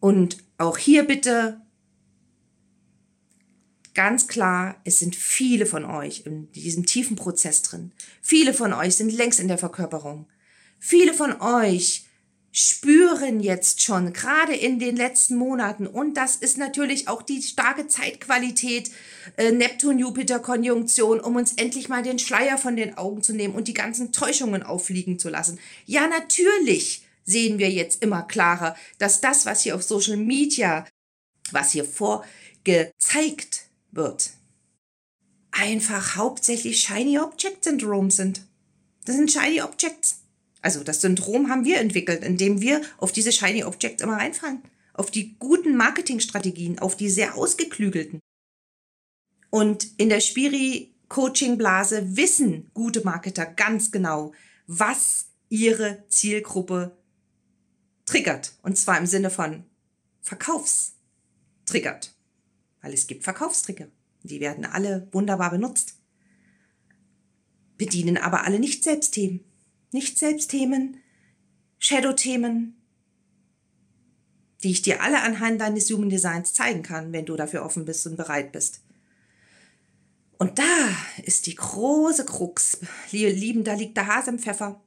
Und 0.00 0.38
auch 0.56 0.78
hier 0.78 1.04
bitte 1.04 1.60
ganz 3.92 4.26
klar, 4.26 4.80
es 4.84 4.98
sind 4.98 5.14
viele 5.14 5.66
von 5.66 5.84
euch 5.84 6.24
in 6.24 6.50
diesem 6.52 6.86
tiefen 6.86 7.16
Prozess 7.16 7.60
drin. 7.60 7.92
Viele 8.22 8.54
von 8.54 8.72
euch 8.72 8.96
sind 8.96 9.12
längst 9.12 9.38
in 9.38 9.48
der 9.48 9.58
Verkörperung. 9.58 10.26
Viele 10.78 11.12
von 11.12 11.38
euch 11.42 12.06
spüren 12.52 13.40
jetzt 13.40 13.82
schon, 13.82 14.12
gerade 14.12 14.54
in 14.54 14.78
den 14.78 14.96
letzten 14.96 15.36
Monaten, 15.36 15.86
und 15.86 16.16
das 16.16 16.36
ist 16.36 16.58
natürlich 16.58 17.06
auch 17.08 17.22
die 17.22 17.42
starke 17.42 17.86
Zeitqualität, 17.86 18.90
äh, 19.36 19.52
Neptun-Jupiter-Konjunktion, 19.52 21.20
um 21.20 21.36
uns 21.36 21.52
endlich 21.54 21.88
mal 21.88 22.02
den 22.02 22.18
Schleier 22.18 22.58
von 22.58 22.76
den 22.76 22.98
Augen 22.98 23.22
zu 23.22 23.32
nehmen 23.32 23.54
und 23.54 23.68
die 23.68 23.74
ganzen 23.74 24.12
Täuschungen 24.12 24.62
auffliegen 24.62 25.18
zu 25.18 25.28
lassen. 25.28 25.60
Ja, 25.86 26.08
natürlich 26.08 27.04
sehen 27.24 27.58
wir 27.58 27.70
jetzt 27.70 28.02
immer 28.02 28.22
klarer, 28.22 28.74
dass 28.98 29.20
das, 29.20 29.46
was 29.46 29.62
hier 29.62 29.76
auf 29.76 29.82
Social 29.82 30.16
Media, 30.16 30.84
was 31.52 31.70
hier 31.72 31.84
vorgezeigt 31.84 33.66
wird, 33.92 34.30
einfach 35.52 36.16
hauptsächlich 36.16 36.80
Shiny 36.80 37.18
Object 37.18 37.64
Syndrom 37.64 38.10
sind. 38.10 38.42
Das 39.04 39.16
sind 39.16 39.30
Shiny 39.30 39.62
Objects. 39.62 40.19
Also 40.62 40.84
das 40.84 41.00
Syndrom 41.00 41.48
haben 41.48 41.64
wir 41.64 41.78
entwickelt, 41.78 42.22
indem 42.22 42.60
wir 42.60 42.82
auf 42.98 43.12
diese 43.12 43.32
Shiny 43.32 43.64
Objects 43.64 44.02
immer 44.02 44.16
reinfallen. 44.16 44.62
Auf 44.92 45.10
die 45.10 45.36
guten 45.38 45.76
Marketingstrategien, 45.76 46.78
auf 46.78 46.96
die 46.96 47.08
sehr 47.08 47.36
ausgeklügelten. 47.36 48.20
Und 49.48 49.88
in 49.98 50.08
der 50.10 50.20
Spiri-Coaching-Blase 50.20 52.16
wissen 52.16 52.70
gute 52.74 53.02
Marketer 53.04 53.46
ganz 53.46 53.90
genau, 53.90 54.32
was 54.66 55.26
ihre 55.48 56.04
Zielgruppe 56.08 56.96
triggert. 58.04 58.54
Und 58.62 58.76
zwar 58.78 58.98
im 58.98 59.06
Sinne 59.06 59.30
von 59.30 59.64
Verkaufstriggert. 60.20 62.14
Weil 62.82 62.92
es 62.92 63.06
gibt 63.06 63.24
Verkaufstrigger. 63.24 63.88
Die 64.22 64.40
werden 64.40 64.64
alle 64.64 65.08
wunderbar 65.12 65.50
benutzt. 65.50 65.94
Bedienen 67.78 68.18
aber 68.18 68.44
alle 68.44 68.58
nicht 68.60 68.84
Selbstthemen. 68.84 69.49
Nicht-Selbstthemen, 69.92 70.98
Shadow-Themen, 71.78 72.76
die 74.62 74.70
ich 74.70 74.82
dir 74.82 75.02
alle 75.02 75.22
anhand 75.22 75.60
deines 75.60 75.90
Human 75.90 76.10
Designs 76.10 76.52
zeigen 76.52 76.82
kann, 76.82 77.12
wenn 77.12 77.26
du 77.26 77.36
dafür 77.36 77.64
offen 77.64 77.84
bist 77.84 78.06
und 78.06 78.16
bereit 78.16 78.52
bist. 78.52 78.82
Und 80.38 80.58
da 80.58 80.88
ist 81.24 81.46
die 81.46 81.54
große 81.54 82.24
Krux, 82.24 82.78
lieben, 83.10 83.64
da 83.64 83.74
liegt 83.74 83.96
der 83.96 84.06
Hase 84.06 84.30
im 84.30 84.38
Pfeffer. 84.38 84.80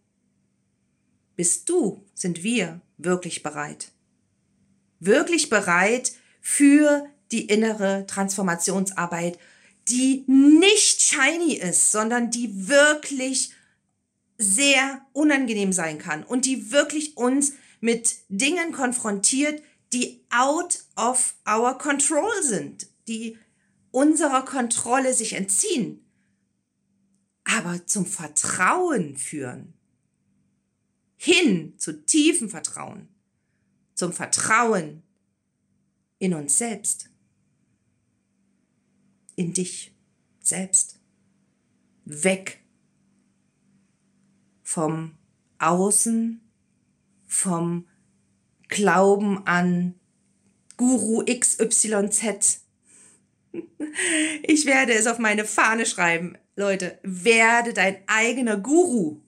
Bist 1.36 1.70
du, 1.70 2.04
sind 2.14 2.44
wir 2.44 2.82
wirklich 2.98 3.44
bereit? 3.44 3.92
Wirklich 5.00 5.50
bereit 5.50 6.14
für 6.42 7.06
die 7.32 7.46
innere 7.46 8.06
Transformationsarbeit, 8.08 9.38
die 9.88 10.24
nicht 10.28 11.02
shiny 11.02 11.56
ist, 11.56 11.92
sondern 11.92 12.32
die 12.32 12.68
wirklich 12.68 13.52
sehr 14.44 15.06
unangenehm 15.14 15.74
sein 15.74 15.98
kann 15.98 16.24
und 16.24 16.46
die 16.46 16.72
wirklich 16.72 17.18
uns 17.18 17.54
mit 17.80 18.16
Dingen 18.30 18.72
konfrontiert, 18.72 19.62
die 19.92 20.26
out 20.30 20.84
of 20.96 21.36
our 21.48 21.78
control 21.78 22.42
sind, 22.42 22.88
die 23.08 23.38
unserer 23.92 24.44
Kontrolle 24.44 25.14
sich 25.14 25.34
entziehen, 25.34 26.04
aber 27.44 27.86
zum 27.86 28.06
Vertrauen 28.06 29.18
führen. 29.18 29.74
Hin 31.16 31.76
zu 31.78 32.06
tiefem 32.06 32.50
Vertrauen, 32.50 33.08
zum 33.94 34.12
Vertrauen 34.12 35.04
in 36.20 36.34
uns 36.34 36.58
selbst, 36.58 37.10
in 39.36 39.54
dich 39.54 39.96
selbst, 40.42 41.00
weg 42.06 42.63
vom 44.74 45.14
Außen, 45.60 46.42
vom 47.28 47.88
Glauben 48.70 49.46
an 49.46 49.94
Guru 50.78 51.24
XYZ. 51.26 52.62
Ich 54.42 54.66
werde 54.66 54.94
es 54.94 55.06
auf 55.06 55.20
meine 55.20 55.46
Fahne 55.46 55.86
schreiben. 55.86 56.40
Leute, 56.56 56.98
werde 57.04 57.74
dein 57.74 57.98
eigener 58.08 58.58
Guru. 58.58 59.22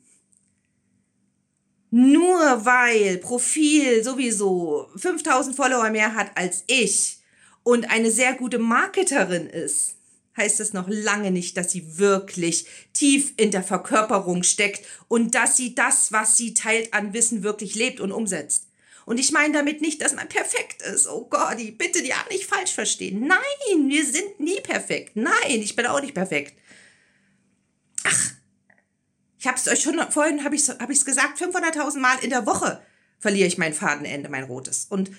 Nur 1.91 2.65
weil 2.65 3.19
Profil 3.19 4.03
sowieso 4.03 4.89
5000 4.95 5.55
Follower 5.55 5.91
mehr 5.91 6.15
hat 6.15 6.35
als 6.35 6.63
ich 6.65 7.19
und 7.61 7.91
eine 7.91 8.09
sehr 8.09 8.33
gute 8.33 8.57
Marketerin 8.57 9.45
ist, 9.45 9.97
heißt 10.37 10.59
es 10.59 10.73
noch 10.73 10.87
lange 10.87 11.31
nicht, 11.31 11.57
dass 11.57 11.71
sie 11.71 11.97
wirklich 11.97 12.65
tief 12.93 13.33
in 13.37 13.51
der 13.51 13.63
Verkörperung 13.63 14.43
steckt 14.43 14.85
und 15.07 15.35
dass 15.35 15.57
sie 15.57 15.75
das, 15.75 16.11
was 16.11 16.37
sie 16.37 16.53
teilt 16.53 16.93
an 16.93 17.13
Wissen, 17.13 17.43
wirklich 17.43 17.75
lebt 17.75 17.99
und 17.99 18.11
umsetzt. 18.11 18.67
Und 19.05 19.19
ich 19.19 19.31
meine 19.31 19.53
damit 19.53 19.81
nicht, 19.81 20.01
dass 20.01 20.15
man 20.15 20.27
perfekt 20.27 20.81
ist. 20.81 21.07
Oh 21.07 21.25
Gott, 21.29 21.57
bitte 21.77 22.01
die 22.01 22.13
auch 22.13 22.29
nicht 22.29 22.45
falsch 22.45 22.71
verstehen. 22.71 23.27
Nein, 23.27 23.87
wir 23.87 24.05
sind 24.05 24.39
nie 24.39 24.59
perfekt. 24.61 25.15
Nein, 25.15 25.33
ich 25.61 25.75
bin 25.75 25.85
auch 25.85 26.01
nicht 26.01 26.15
perfekt. 26.15 26.55
Ach, 28.03 28.31
ich 29.39 29.47
habe 29.47 29.57
es 29.57 29.67
euch 29.67 29.81
schon 29.81 29.99
vorhin, 30.11 30.43
habe 30.43 30.55
ich 30.55 30.61
es 30.61 30.69
hab 30.69 30.89
ich's 30.89 31.05
gesagt, 31.05 31.39
500.000 31.39 31.99
Mal 31.99 32.17
in 32.23 32.31
der 32.31 32.47
Woche 32.47 32.81
verliere 33.19 33.47
ich 33.47 33.59
mein 33.59 33.75
Fadenende, 33.75 34.27
mein 34.27 34.43
rotes. 34.43 34.87
Und 34.89 35.11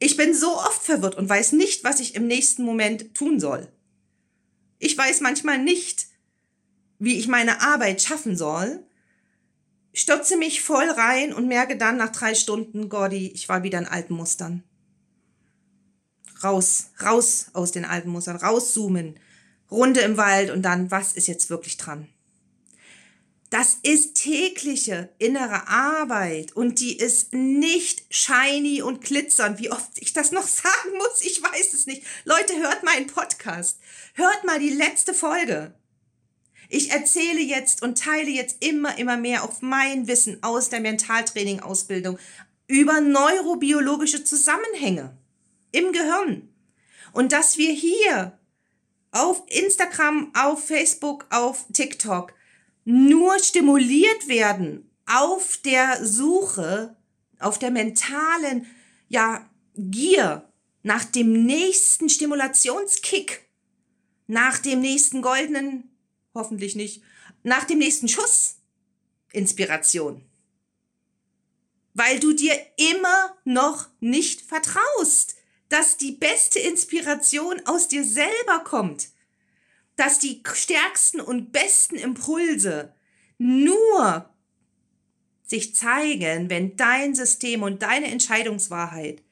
ich 0.00 0.16
bin 0.16 0.34
so 0.34 0.56
oft 0.56 0.82
verwirrt 0.82 1.16
und 1.16 1.28
weiß 1.28 1.52
nicht, 1.52 1.84
was 1.84 2.00
ich 2.00 2.16
im 2.16 2.26
nächsten 2.26 2.64
Moment 2.64 3.14
tun 3.14 3.38
soll. 3.38 3.68
Ich 4.78 4.96
weiß 4.96 5.20
manchmal 5.20 5.58
nicht, 5.58 6.06
wie 6.98 7.18
ich 7.18 7.28
meine 7.28 7.60
Arbeit 7.60 8.02
schaffen 8.02 8.36
soll, 8.36 8.84
stotze 9.92 10.36
mich 10.36 10.62
voll 10.62 10.88
rein 10.88 11.32
und 11.32 11.48
merke 11.48 11.76
dann 11.76 11.96
nach 11.96 12.10
drei 12.10 12.34
Stunden, 12.34 12.88
Gordi, 12.88 13.28
ich 13.28 13.48
war 13.48 13.62
wieder 13.62 13.78
in 13.78 13.86
alten 13.86 14.14
Mustern. 14.14 14.62
Raus, 16.42 16.90
raus 17.02 17.46
aus 17.52 17.72
den 17.72 17.84
alten 17.84 18.10
Mustern, 18.10 18.36
rauszoomen, 18.36 19.18
Runde 19.70 20.00
im 20.00 20.16
Wald 20.16 20.50
und 20.50 20.62
dann, 20.62 20.90
was 20.90 21.14
ist 21.14 21.26
jetzt 21.26 21.50
wirklich 21.50 21.76
dran? 21.76 22.08
Das 23.50 23.78
ist 23.82 24.14
tägliche 24.14 25.08
innere 25.18 25.68
Arbeit 25.68 26.52
und 26.54 26.80
die 26.80 26.98
ist 26.98 27.32
nicht 27.32 28.04
shiny 28.10 28.82
und 28.82 29.00
glitzernd, 29.00 29.58
wie 29.58 29.70
oft 29.70 29.90
ich 29.96 30.12
das 30.12 30.32
noch 30.32 30.42
sagen 30.46 30.96
muss, 30.98 31.22
ich 31.22 31.42
weiß 31.42 31.72
es 31.72 31.86
nicht. 31.86 32.02
Leute, 32.24 32.56
hört 32.56 32.82
mal 32.82 32.96
einen 32.96 33.06
Podcast. 33.06 33.80
Hört 34.14 34.44
mal 34.44 34.58
die 34.58 34.70
letzte 34.70 35.14
Folge. 35.14 35.74
Ich 36.68 36.90
erzähle 36.90 37.40
jetzt 37.40 37.82
und 37.82 37.98
teile 37.98 38.30
jetzt 38.30 38.62
immer, 38.62 38.98
immer 38.98 39.16
mehr 39.16 39.42
auf 39.44 39.62
mein 39.62 40.06
Wissen 40.06 40.42
aus 40.42 40.68
der 40.68 40.80
Mentaltraining-Ausbildung 40.80 42.18
über 42.66 43.00
neurobiologische 43.00 44.24
Zusammenhänge 44.24 45.16
im 45.72 45.92
Gehirn. 45.92 46.52
Und 47.12 47.32
dass 47.32 47.56
wir 47.56 47.72
hier 47.72 48.38
auf 49.10 49.42
Instagram, 49.48 50.30
auf 50.34 50.66
Facebook, 50.66 51.26
auf 51.30 51.64
TikTok 51.72 52.34
nur 52.90 53.38
stimuliert 53.38 54.28
werden 54.28 54.90
auf 55.04 55.58
der 55.58 56.06
Suche, 56.06 56.96
auf 57.38 57.58
der 57.58 57.70
mentalen, 57.70 58.66
ja, 59.08 59.46
Gier 59.76 60.50
nach 60.82 61.04
dem 61.04 61.44
nächsten 61.44 62.08
Stimulationskick, 62.08 63.46
nach 64.26 64.56
dem 64.58 64.80
nächsten 64.80 65.20
goldenen, 65.20 65.94
hoffentlich 66.32 66.76
nicht, 66.76 67.02
nach 67.42 67.64
dem 67.64 67.78
nächsten 67.78 68.08
Schuss, 68.08 68.56
Inspiration. 69.32 70.24
Weil 71.92 72.18
du 72.20 72.32
dir 72.32 72.54
immer 72.78 73.36
noch 73.44 73.88
nicht 74.00 74.40
vertraust, 74.40 75.36
dass 75.68 75.98
die 75.98 76.12
beste 76.12 76.58
Inspiration 76.58 77.60
aus 77.66 77.88
dir 77.88 78.02
selber 78.02 78.60
kommt. 78.64 79.08
Dass 79.98 80.18
die 80.18 80.42
stärksten 80.54 81.20
und 81.20 81.52
besten 81.52 81.96
Impulse 81.96 82.94
nur 83.36 84.30
sich 85.44 85.74
zeigen, 85.74 86.48
wenn 86.48 86.76
dein 86.76 87.14
System 87.14 87.62
und 87.62 87.82
deine 87.82 88.06
Entscheidungswahrheit 88.06 89.22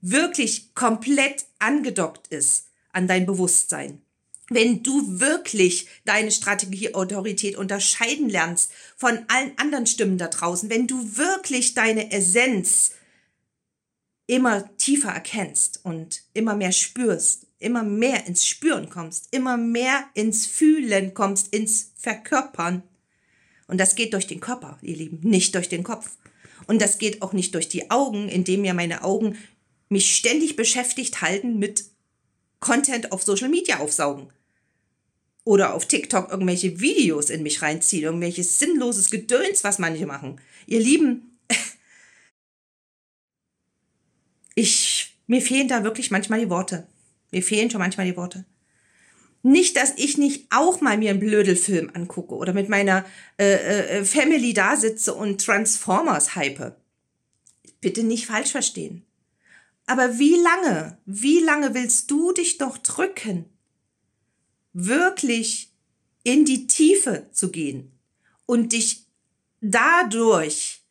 wirklich 0.00 0.74
komplett 0.74 1.46
angedockt 1.58 2.28
ist 2.28 2.68
an 2.92 3.08
dein 3.08 3.26
Bewusstsein. 3.26 4.00
Wenn 4.48 4.84
du 4.84 5.18
wirklich 5.18 5.88
deine 6.04 6.30
Strategieautorität 6.30 7.56
unterscheiden 7.56 8.28
lernst 8.28 8.70
von 8.96 9.24
allen 9.26 9.58
anderen 9.58 9.86
Stimmen 9.86 10.18
da 10.18 10.28
draußen, 10.28 10.70
wenn 10.70 10.86
du 10.86 11.16
wirklich 11.16 11.74
deine 11.74 12.12
Essenz 12.12 12.92
immer 14.26 14.76
tiefer 14.76 15.10
erkennst 15.10 15.80
und 15.84 16.22
immer 16.32 16.56
mehr 16.56 16.72
spürst, 16.72 17.46
immer 17.58 17.82
mehr 17.82 18.26
ins 18.26 18.46
Spüren 18.46 18.90
kommst, 18.90 19.28
immer 19.30 19.56
mehr 19.56 20.04
ins 20.14 20.46
Fühlen 20.46 21.14
kommst, 21.14 21.54
ins 21.54 21.92
Verkörpern. 21.96 22.82
Und 23.68 23.78
das 23.78 23.94
geht 23.94 24.14
durch 24.14 24.26
den 24.26 24.40
Körper, 24.40 24.78
ihr 24.82 24.96
Lieben, 24.96 25.28
nicht 25.28 25.54
durch 25.54 25.68
den 25.68 25.82
Kopf. 25.82 26.10
Und 26.66 26.82
das 26.82 26.98
geht 26.98 27.22
auch 27.22 27.32
nicht 27.32 27.54
durch 27.54 27.68
die 27.68 27.90
Augen, 27.90 28.28
indem 28.28 28.62
mir 28.62 28.74
meine 28.74 29.04
Augen 29.04 29.36
mich 29.88 30.16
ständig 30.16 30.56
beschäftigt 30.56 31.22
halten 31.22 31.58
mit 31.58 31.84
Content 32.58 33.12
auf 33.12 33.22
Social 33.22 33.48
Media 33.48 33.78
aufsaugen. 33.78 34.32
Oder 35.44 35.74
auf 35.74 35.86
TikTok 35.86 36.30
irgendwelche 36.30 36.80
Videos 36.80 37.30
in 37.30 37.44
mich 37.44 37.62
reinziehen, 37.62 38.02
irgendwelches 38.02 38.58
sinnloses 38.58 39.10
Gedöns, 39.10 39.62
was 39.62 39.78
manche 39.78 40.06
machen. 40.06 40.40
Ihr 40.66 40.80
Lieben, 40.80 41.35
ich, 44.56 45.14
mir 45.28 45.40
fehlen 45.40 45.68
da 45.68 45.84
wirklich 45.84 46.10
manchmal 46.10 46.40
die 46.40 46.50
Worte. 46.50 46.88
Mir 47.30 47.42
fehlen 47.42 47.70
schon 47.70 47.80
manchmal 47.80 48.06
die 48.06 48.16
Worte. 48.16 48.44
Nicht, 49.42 49.76
dass 49.76 49.92
ich 49.96 50.18
nicht 50.18 50.46
auch 50.50 50.80
mal 50.80 50.98
mir 50.98 51.10
einen 51.10 51.20
Blödelfilm 51.20 51.90
angucke 51.94 52.34
oder 52.34 52.52
mit 52.52 52.68
meiner 52.68 53.04
äh, 53.38 53.98
äh, 54.00 54.04
Family 54.04 54.54
da 54.54 54.76
sitze 54.76 55.14
und 55.14 55.44
Transformers 55.44 56.34
hype. 56.34 56.74
Bitte 57.80 58.02
nicht 58.02 58.26
falsch 58.26 58.50
verstehen. 58.50 59.04
Aber 59.84 60.18
wie 60.18 60.34
lange, 60.34 60.98
wie 61.04 61.38
lange 61.38 61.74
willst 61.74 62.10
du 62.10 62.32
dich 62.32 62.58
doch 62.58 62.78
drücken, 62.78 63.44
wirklich 64.72 65.70
in 66.24 66.44
die 66.44 66.66
Tiefe 66.66 67.28
zu 67.30 67.52
gehen 67.52 67.92
und 68.46 68.72
dich 68.72 69.04
dadurch 69.60 70.82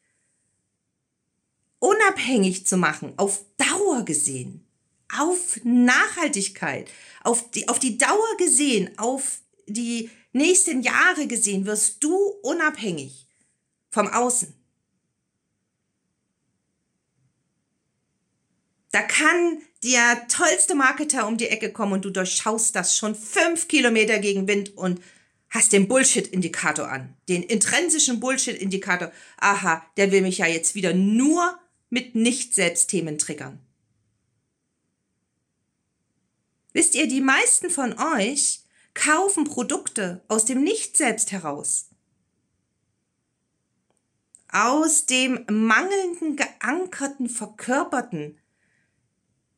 unabhängig 1.85 2.65
zu 2.65 2.77
machen, 2.77 3.13
auf 3.17 3.45
Dauer 3.57 4.03
gesehen, 4.05 4.65
auf 5.15 5.59
Nachhaltigkeit, 5.63 6.89
auf 7.23 7.51
die, 7.51 7.67
auf 7.69 7.77
die 7.77 7.97
Dauer 7.97 8.37
gesehen, 8.37 8.97
auf 8.97 9.39
die 9.67 10.09
nächsten 10.33 10.81
Jahre 10.81 11.27
gesehen, 11.27 11.65
wirst 11.65 12.03
du 12.03 12.15
unabhängig 12.41 13.27
vom 13.91 14.07
Außen. 14.07 14.53
Da 18.91 19.01
kann 19.01 19.61
der 19.83 20.27
tollste 20.27 20.73
Marketer 20.73 21.27
um 21.27 21.37
die 21.37 21.49
Ecke 21.49 21.71
kommen 21.71 21.93
und 21.93 22.05
du 22.05 22.09
durchschaust 22.09 22.75
das 22.75 22.97
schon 22.97 23.13
fünf 23.13 23.67
Kilometer 23.67 24.19
gegen 24.19 24.47
Wind 24.47 24.75
und 24.77 25.01
hast 25.49 25.73
den 25.73 25.87
Bullshit-Indikator 25.87 26.89
an. 26.89 27.15
Den 27.29 27.43
intrinsischen 27.43 28.19
Bullshit-Indikator. 28.19 29.11
Aha, 29.37 29.85
der 29.97 30.11
will 30.11 30.21
mich 30.21 30.39
ja 30.39 30.47
jetzt 30.47 30.75
wieder 30.75 30.93
nur 30.93 31.59
mit 31.89 32.15
Nicht-Selbst-Themen 32.15 33.17
triggern. 33.17 33.59
Wisst 36.73 36.95
ihr, 36.95 37.07
die 37.07 37.21
meisten 37.21 37.69
von 37.69 37.97
euch 37.97 38.61
kaufen 38.93 39.45
Produkte 39.45 40.23
aus 40.27 40.45
dem 40.45 40.63
Nicht-Selbst 40.63 41.31
heraus. 41.31 41.89
Aus 44.49 45.05
dem 45.05 45.45
mangelnden, 45.49 46.35
geankerten, 46.35 47.29
verkörperten 47.29 48.39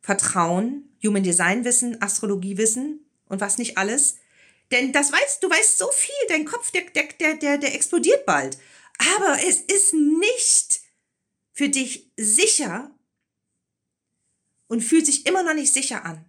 Vertrauen, 0.02 0.96
Human 1.04 1.24
Design 1.24 1.66
Wissen, 1.66 2.02
Astrologie 2.02 2.58
Wissen 2.58 3.06
und 3.28 3.42
was 3.42 3.58
nicht 3.58 3.78
alles. 3.78 4.18
Denn 4.72 4.94
das 4.94 5.12
weißt, 5.12 5.44
du 5.44 5.50
weißt 5.50 5.78
so 5.78 5.90
viel, 5.92 6.14
dein 6.30 6.46
Kopf, 6.46 6.72
der, 6.72 6.84
der, 7.20 7.36
der, 7.36 7.58
der 7.58 7.76
explodiert 7.76 8.26
bald. 8.26 8.58
Aber 9.16 9.38
es 9.48 9.62
ist 9.62 9.94
nicht 9.94 10.82
für 11.58 11.70
dich 11.70 12.12
sicher 12.18 12.92
und 14.68 14.84
fühlt 14.84 15.08
sich 15.08 15.26
immer 15.26 15.42
noch 15.42 15.56
nicht 15.56 15.74
sicher 15.74 16.06
an, 16.06 16.24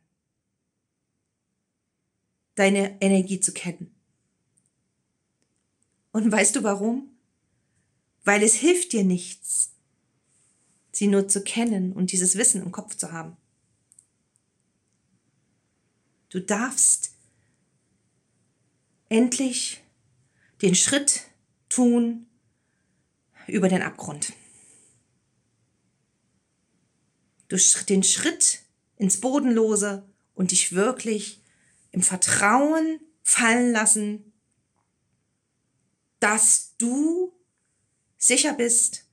deine 2.54 2.98
Energie 3.02 3.38
zu 3.38 3.52
kennen. 3.52 3.94
Und 6.12 6.32
weißt 6.32 6.56
du 6.56 6.62
warum? 6.62 7.10
Weil 8.24 8.42
es 8.42 8.54
hilft 8.54 8.94
dir 8.94 9.04
nichts, 9.04 9.74
sie 10.92 11.08
nur 11.08 11.28
zu 11.28 11.44
kennen 11.44 11.92
und 11.92 12.10
dieses 12.10 12.38
Wissen 12.38 12.62
im 12.62 12.72
Kopf 12.72 12.96
zu 12.96 13.12
haben. 13.12 13.36
Du 16.30 16.40
darfst 16.40 17.12
endlich 19.10 19.82
den 20.62 20.74
Schritt 20.74 21.26
tun 21.68 22.26
über 23.46 23.68
den 23.68 23.82
Abgrund. 23.82 24.32
Du 27.48 27.56
den 27.88 28.02
Schritt 28.02 28.60
ins 28.96 29.20
Bodenlose 29.20 30.04
und 30.34 30.50
dich 30.50 30.72
wirklich 30.72 31.42
im 31.90 32.02
Vertrauen 32.02 33.00
fallen 33.22 33.72
lassen, 33.72 34.32
dass 36.20 36.74
du 36.78 37.32
sicher 38.18 38.54
bist 38.54 39.04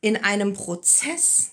in 0.00 0.16
einem 0.16 0.52
Prozess, 0.52 1.52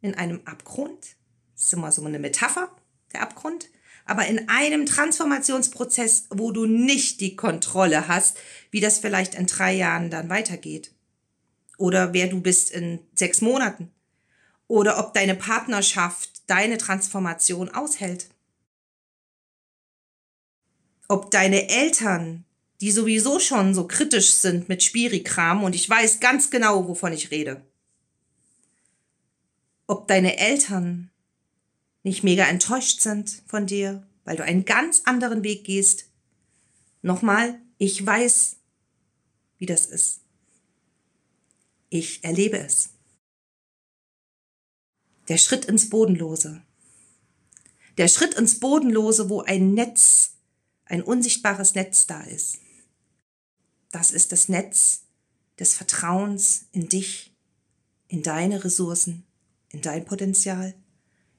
in 0.00 0.14
einem 0.14 0.40
Abgrund. 0.44 1.16
Das 1.54 1.64
ist 1.64 1.72
immer 1.72 1.92
so 1.92 2.04
eine 2.04 2.18
Metapher 2.18 2.74
der 3.12 3.22
Abgrund, 3.22 3.68
aber 4.04 4.26
in 4.26 4.48
einem 4.48 4.86
Transformationsprozess, 4.86 6.26
wo 6.30 6.50
du 6.50 6.66
nicht 6.66 7.20
die 7.20 7.36
Kontrolle 7.36 8.08
hast, 8.08 8.38
wie 8.70 8.80
das 8.80 8.98
vielleicht 8.98 9.34
in 9.34 9.46
drei 9.46 9.72
Jahren 9.74 10.10
dann 10.10 10.28
weitergeht. 10.28 10.92
Oder 11.78 12.12
wer 12.12 12.28
du 12.28 12.40
bist 12.40 12.70
in 12.70 13.00
sechs 13.14 13.40
Monaten. 13.40 13.90
Oder 14.72 14.98
ob 14.98 15.12
deine 15.12 15.34
Partnerschaft 15.34 16.44
deine 16.46 16.78
Transformation 16.78 17.68
aushält. 17.68 18.30
Ob 21.08 21.30
deine 21.30 21.68
Eltern, 21.68 22.46
die 22.80 22.90
sowieso 22.90 23.38
schon 23.38 23.74
so 23.74 23.86
kritisch 23.86 24.32
sind 24.32 24.70
mit 24.70 24.82
Spirikram, 24.82 25.62
und 25.62 25.74
ich 25.74 25.86
weiß 25.86 26.20
ganz 26.20 26.50
genau, 26.50 26.88
wovon 26.88 27.12
ich 27.12 27.30
rede. 27.30 27.60
Ob 29.86 30.08
deine 30.08 30.38
Eltern 30.38 31.10
nicht 32.02 32.24
mega 32.24 32.44
enttäuscht 32.46 33.02
sind 33.02 33.42
von 33.46 33.66
dir, 33.66 34.08
weil 34.24 34.38
du 34.38 34.42
einen 34.42 34.64
ganz 34.64 35.02
anderen 35.04 35.42
Weg 35.42 35.64
gehst. 35.64 36.06
Nochmal, 37.02 37.60
ich 37.76 38.06
weiß, 38.06 38.56
wie 39.58 39.66
das 39.66 39.84
ist. 39.84 40.22
Ich 41.90 42.24
erlebe 42.24 42.56
es. 42.56 42.94
Der 45.28 45.38
Schritt 45.38 45.64
ins 45.66 45.88
Bodenlose. 45.88 46.62
Der 47.96 48.08
Schritt 48.08 48.34
ins 48.34 48.58
Bodenlose, 48.58 49.30
wo 49.30 49.42
ein 49.42 49.74
Netz, 49.74 50.32
ein 50.84 51.02
unsichtbares 51.02 51.74
Netz 51.74 52.06
da 52.06 52.22
ist. 52.22 52.58
Das 53.90 54.10
ist 54.10 54.32
das 54.32 54.48
Netz 54.48 55.02
des 55.58 55.74
Vertrauens 55.74 56.66
in 56.72 56.88
dich, 56.88 57.32
in 58.08 58.22
deine 58.22 58.64
Ressourcen, 58.64 59.24
in 59.68 59.80
dein 59.80 60.04
Potenzial, 60.04 60.74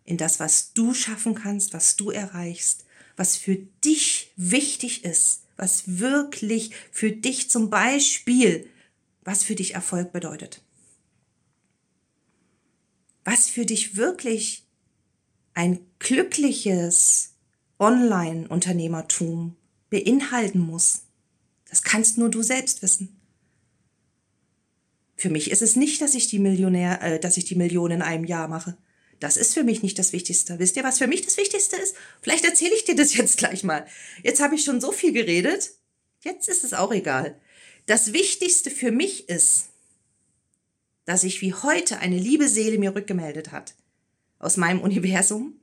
in 0.05 0.17
das, 0.17 0.39
was 0.39 0.73
du 0.73 0.93
schaffen 0.93 1.35
kannst, 1.35 1.73
was 1.73 1.95
du 1.95 2.09
erreichst, 2.11 2.85
was 3.15 3.35
für 3.35 3.57
dich 3.83 4.31
wichtig 4.35 5.03
ist, 5.03 5.43
was 5.57 5.99
wirklich 5.99 6.71
für 6.91 7.11
dich 7.11 7.49
zum 7.49 7.69
Beispiel, 7.69 8.69
was 9.23 9.43
für 9.43 9.55
dich 9.55 9.73
Erfolg 9.73 10.11
bedeutet. 10.11 10.62
Was 13.23 13.47
für 13.47 13.65
dich 13.65 13.95
wirklich 13.95 14.63
ein 15.53 15.79
glückliches 15.99 17.33
Online-Unternehmertum 17.79 19.55
beinhalten 19.89 20.59
muss. 20.59 21.03
Das 21.69 21.83
kannst 21.83 22.17
nur 22.17 22.29
du 22.29 22.41
selbst 22.41 22.81
wissen. 22.81 23.19
Für 25.15 25.29
mich 25.29 25.51
ist 25.51 25.62
es 25.62 25.75
nicht, 25.75 26.01
dass 26.01 26.15
ich 26.15 26.27
die 26.27 26.39
Millionär, 26.39 27.01
äh, 27.01 27.19
dass 27.19 27.38
ich 27.38 27.45
die 27.45 27.55
Millionen 27.55 27.95
in 27.95 28.01
einem 28.01 28.25
Jahr 28.25 28.47
mache. 28.47 28.77
Das 29.19 29.38
ist 29.38 29.53
für 29.53 29.63
mich 29.63 29.83
nicht 29.83 29.97
das 29.99 30.12
Wichtigste. 30.12 30.59
Wisst 30.59 30.75
ihr, 30.75 30.83
was 30.83 30.97
für 30.97 31.07
mich 31.07 31.21
das 31.21 31.38
Wichtigste 31.38 31.77
ist? 31.77 31.95
Vielleicht 32.21 32.43
erzähle 32.43 32.75
ich 32.75 32.83
dir 32.83 32.95
das 32.95 33.13
jetzt 33.13 33.38
gleich 33.38 33.63
mal. 33.63 33.86
Jetzt 34.23 34.41
habe 34.41 34.55
ich 34.55 34.63
schon 34.63 34.81
so 34.81 34.91
viel 34.91 35.13
geredet. 35.13 35.71
Jetzt 36.21 36.49
ist 36.49 36.63
es 36.63 36.73
auch 36.73 36.91
egal. 36.91 37.39
Das 37.86 38.13
Wichtigste 38.13 38.71
für 38.71 38.91
mich 38.91 39.29
ist, 39.29 39.69
dass 41.05 41.21
sich 41.21 41.41
wie 41.41 41.53
heute 41.53 41.99
eine 41.99 42.17
liebe 42.17 42.47
Seele 42.47 42.77
mir 42.77 42.95
rückgemeldet 42.95 43.51
hat 43.51 43.75
aus 44.39 44.57
meinem 44.57 44.81
Universum. 44.81 45.59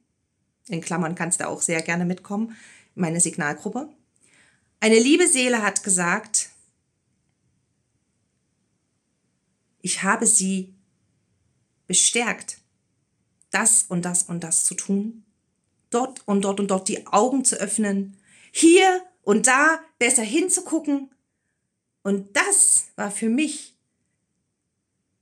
In 0.69 0.81
Klammern 0.81 1.15
kannst 1.15 1.41
du 1.41 1.49
auch 1.49 1.63
sehr 1.63 1.83
gerne 1.83 2.05
mitkommen, 2.05 2.57
meine 2.95 3.21
Signalgruppe. 3.21 3.89
Eine 4.81 4.99
liebe 4.99 5.29
Seele 5.29 5.63
hat 5.63 5.83
gesagt, 5.83 6.51
ich 9.83 10.03
habe 10.03 10.27
sie 10.27 10.75
bestärkt, 11.87 12.59
das 13.51 13.85
und 13.89 14.05
das 14.05 14.23
und 14.23 14.45
das 14.45 14.65
zu 14.65 14.75
tun, 14.75 15.25
dort 15.91 16.27
und 16.27 16.43
dort 16.43 16.61
und 16.61 16.71
dort 16.71 16.89
die 16.89 17.07
Augen 17.07 17.45
zu 17.45 17.57
öffnen, 17.57 18.17
hier 18.53 19.03
und 19.23 19.47
da 19.47 19.81
besser 19.99 20.23
hinzugucken. 20.23 21.11
Und 22.03 22.37
das 22.37 22.87
war 22.97 23.11
für 23.11 23.29
mich 23.29 23.77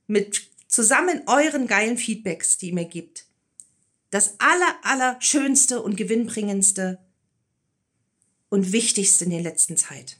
mit 0.09 0.49
zusammen 0.67 1.21
euren 1.27 1.67
geilen 1.67 1.97
Feedbacks, 1.97 2.57
die 2.57 2.67
ihr 2.67 2.73
mir 2.73 2.85
gibt, 2.85 3.25
das 4.09 4.39
aller, 4.39 4.75
aller 4.83 5.21
schönste 5.21 5.81
und 5.81 5.95
gewinnbringendste 5.95 6.99
und 8.49 8.71
wichtigste 8.71 9.25
in 9.25 9.29
der 9.29 9.41
letzten 9.41 9.77
Zeit. 9.77 10.17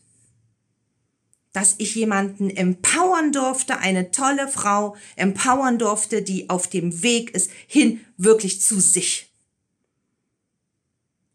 Dass 1.54 1.76
ich 1.80 1.96
jemanden 1.96 2.52
empowern 2.52 3.32
durfte, 3.32 3.80
eine 3.80 4.12
tolle 4.12 4.48
Frau 4.48 4.96
empowern 5.16 5.80
durfte, 5.80 6.22
die 6.22 6.50
auf 6.50 6.68
dem 6.68 7.02
Weg 7.02 7.32
ist 7.32 7.50
hin 7.66 8.06
wirklich 8.18 8.62
zu 8.62 8.80
sich. 8.80 9.32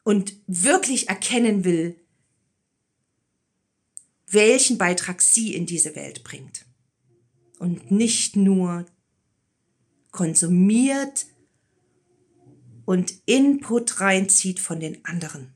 Und 0.05 0.35
wirklich 0.47 1.09
erkennen 1.09 1.65
will, 1.65 1.99
welchen 4.29 4.79
Beitrag 4.79 5.21
sie 5.21 5.55
in 5.55 5.67
diese 5.67 5.97
Welt 5.97 6.23
bringt. 6.23 6.64
Und 7.65 7.91
nicht 7.91 8.37
nur 8.37 8.85
konsumiert 10.11 11.25
und 12.85 13.15
Input 13.25 14.03
reinzieht 14.03 14.61
von 14.61 14.81
den 14.81 15.03
anderen. 15.07 15.55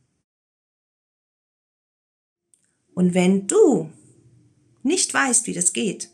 Und 2.94 3.12
wenn 3.12 3.46
du 3.46 3.92
nicht 4.82 5.12
weißt, 5.12 5.46
wie 5.46 5.52
das 5.52 5.74
geht, 5.74 6.08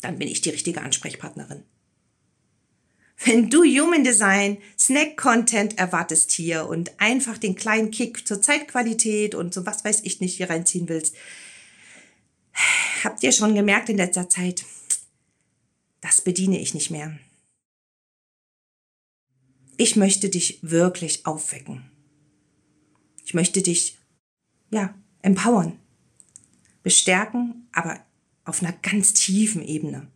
dann 0.00 0.18
bin 0.18 0.26
ich 0.26 0.40
die 0.40 0.50
richtige 0.50 0.82
Ansprechpartnerin. 0.82 1.62
Wenn 3.24 3.50
du 3.50 3.62
Human 3.62 4.02
Design, 4.02 4.58
Snack 4.76 5.16
Content 5.16 5.78
erwartest 5.78 6.32
hier 6.32 6.66
und 6.66 6.90
einfach 6.98 7.38
den 7.38 7.54
kleinen 7.54 7.92
Kick 7.92 8.26
zur 8.26 8.42
Zeitqualität 8.42 9.36
und 9.36 9.54
so 9.54 9.64
was 9.64 9.84
weiß 9.84 10.00
ich 10.02 10.20
nicht 10.20 10.38
hier 10.38 10.50
reinziehen 10.50 10.88
willst, 10.88 11.14
habt 13.04 13.22
ihr 13.22 13.30
schon 13.30 13.54
gemerkt 13.54 13.90
in 13.90 13.96
letzter 13.96 14.28
Zeit, 14.28 14.64
das 16.04 16.20
bediene 16.20 16.60
ich 16.60 16.74
nicht 16.74 16.90
mehr. 16.90 17.18
Ich 19.78 19.96
möchte 19.96 20.28
dich 20.28 20.58
wirklich 20.60 21.24
aufwecken. 21.24 21.90
Ich 23.24 23.32
möchte 23.32 23.62
dich, 23.62 23.96
ja, 24.70 24.94
empowern 25.22 25.80
bestärken, 26.82 27.66
aber 27.72 28.04
auf 28.44 28.62
einer 28.62 28.74
ganz 28.74 29.14
tiefen 29.14 29.62
Ebene. 29.62 30.12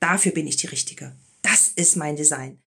Dafür 0.00 0.32
bin 0.32 0.46
ich 0.46 0.56
die 0.56 0.66
Richtige. 0.66 1.16
Das 1.40 1.68
ist 1.68 1.96
mein 1.96 2.16
Design. 2.16 2.60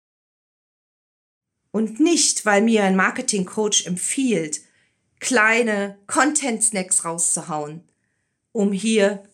Und 1.72 1.98
nicht, 1.98 2.46
weil 2.46 2.62
mir 2.62 2.84
ein 2.84 2.94
Marketing-Coach 2.94 3.86
empfiehlt, 3.86 4.60
kleine 5.18 5.98
Content-Snacks 6.06 7.04
rauszuhauen, 7.04 7.82
um 8.52 8.70
hier 8.70 9.28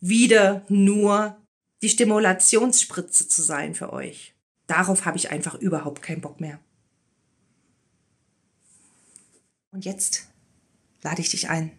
wieder 0.00 0.64
nur 0.68 1.44
die 1.82 1.88
Stimulationsspritze 1.88 3.28
zu 3.28 3.42
sein 3.42 3.74
für 3.74 3.92
euch. 3.92 4.34
Darauf 4.66 5.04
habe 5.04 5.16
ich 5.16 5.30
einfach 5.30 5.54
überhaupt 5.54 6.02
keinen 6.02 6.20
Bock 6.20 6.40
mehr. 6.40 6.58
Und 9.70 9.84
jetzt 9.84 10.28
lade 11.02 11.20
ich 11.20 11.28
dich 11.28 11.48
ein, 11.48 11.72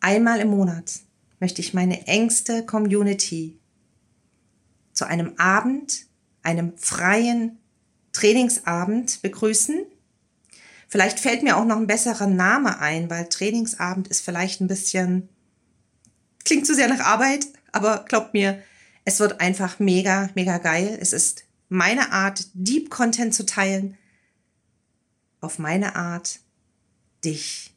Einmal 0.00 0.40
im 0.40 0.48
Monat 0.48 1.00
möchte 1.40 1.60
ich 1.60 1.74
meine 1.74 2.06
engste 2.06 2.64
Community 2.64 3.58
zu 4.92 5.06
einem 5.06 5.34
Abend, 5.38 6.06
einem 6.42 6.76
freien 6.76 7.58
Trainingsabend 8.12 9.22
begrüßen. 9.22 9.84
Vielleicht 10.88 11.20
fällt 11.20 11.42
mir 11.42 11.56
auch 11.56 11.64
noch 11.64 11.76
ein 11.76 11.86
besserer 11.86 12.26
Name 12.26 12.78
ein, 12.78 13.10
weil 13.10 13.28
Trainingsabend 13.28 14.08
ist 14.08 14.24
vielleicht 14.24 14.60
ein 14.60 14.68
bisschen, 14.68 15.28
klingt 16.44 16.66
zu 16.66 16.74
sehr 16.74 16.88
nach 16.88 17.00
Arbeit, 17.00 17.46
aber 17.72 18.04
glaubt 18.08 18.34
mir, 18.34 18.62
es 19.04 19.20
wird 19.20 19.40
einfach 19.40 19.78
mega, 19.78 20.30
mega 20.34 20.58
geil. 20.58 20.98
Es 21.00 21.12
ist 21.12 21.44
meine 21.68 22.12
Art, 22.12 22.46
Deep 22.54 22.90
Content 22.90 23.34
zu 23.34 23.46
teilen, 23.46 23.96
auf 25.40 25.58
meine 25.58 25.96
Art, 25.96 26.40
dich 27.24 27.72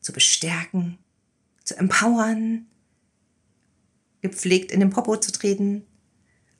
zu 0.00 0.12
bestärken, 0.12 0.98
zu 1.64 1.76
empowern, 1.76 2.66
gepflegt 4.20 4.72
in 4.72 4.80
den 4.80 4.90
Popo 4.90 5.16
zu 5.16 5.32
treten, 5.32 5.84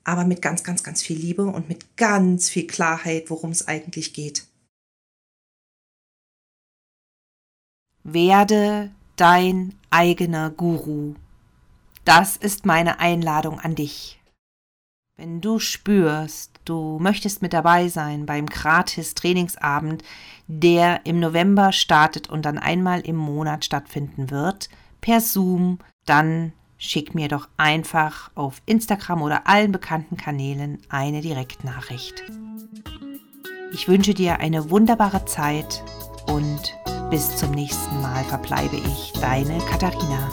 aber 0.05 0.25
mit 0.25 0.42
ganz, 0.42 0.62
ganz, 0.62 0.83
ganz 0.83 1.03
viel 1.03 1.18
Liebe 1.18 1.46
und 1.46 1.68
mit 1.68 1.96
ganz 1.96 2.49
viel 2.49 2.66
Klarheit, 2.66 3.31
worum 3.31 3.51
es 3.51 3.66
eigentlich 3.66 4.12
geht. 4.12 4.46
Werde 8.03 8.92
dein 9.16 9.75
eigener 9.90 10.51
Guru. 10.51 11.16
Das 12.07 12.37
ist 12.37 12.64
meine 12.64 13.01
Einladung 13.01 13.59
an 13.59 13.75
dich. 13.75 14.21
Wenn 15.16 15.40
du 15.40 15.59
spürst, 15.59 16.53
du 16.64 17.01
möchtest 17.01 17.42
mit 17.42 17.53
dabei 17.53 17.88
sein 17.88 18.27
beim 18.27 18.47
gratis 18.47 19.14
Trainingsabend, 19.14 20.05
der 20.47 21.05
im 21.05 21.19
November 21.19 21.73
startet 21.73 22.31
und 22.31 22.45
dann 22.45 22.59
einmal 22.59 23.01
im 23.01 23.16
Monat 23.16 23.64
stattfinden 23.64 24.31
wird, 24.31 24.69
per 25.01 25.21
Zoom, 25.21 25.81
dann 26.05 26.53
schick 26.79 27.16
mir 27.16 27.27
doch 27.27 27.49
einfach 27.57 28.31
auf 28.37 28.62
Instagram 28.66 29.23
oder 29.23 29.49
allen 29.49 29.73
bekannten 29.73 30.16
Kanälen 30.16 30.79
eine 30.88 31.23
Direktnachricht. 31.23 32.23
Ich 33.73 33.88
wünsche 33.88 34.14
dir 34.14 34.38
eine 34.38 34.71
wunderbare 34.71 35.25
Zeit 35.25 35.83
und 36.29 36.73
bis 37.11 37.37
zum 37.37 37.51
nächsten 37.51 38.01
Mal 38.01 38.23
verbleibe 38.23 38.77
ich, 38.77 39.12
deine 39.21 39.59
Katharina. 39.59 40.31